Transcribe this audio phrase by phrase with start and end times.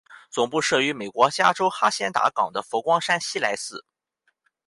[0.31, 3.85] 总部设于美国加州哈仙达岗的佛光山西来寺。